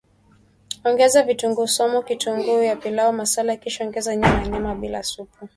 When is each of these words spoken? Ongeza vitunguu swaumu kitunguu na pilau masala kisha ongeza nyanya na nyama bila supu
Ongeza 0.85 1.23
vitunguu 1.23 1.67
swaumu 1.67 2.03
kitunguu 2.03 2.63
na 2.65 2.75
pilau 2.75 3.13
masala 3.13 3.55
kisha 3.55 3.83
ongeza 3.85 4.15
nyanya 4.15 4.39
na 4.41 4.47
nyama 4.47 4.75
bila 4.75 5.03
supu 5.03 5.47